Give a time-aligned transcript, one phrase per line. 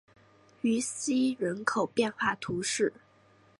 [0.61, 2.91] 于西人口变化图示